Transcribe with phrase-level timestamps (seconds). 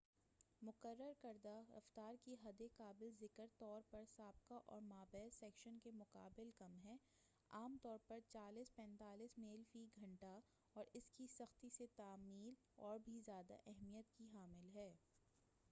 [0.61, 6.79] مقرر کردہ رفتار کی حد قابل ذکر طور پرسابقہ اور مابعد سیکشن کے مقابلہ کم
[6.83, 10.25] ہے-عام طور پر 35-40 میل فی گھنٹہ
[10.25, 12.53] 56-64 کیلو میٹر/گھنٹہ- اور اس کی سختی سے تعمیل
[12.75, 14.91] اور بھی زیادہ اہمیت کی حامل ہے۔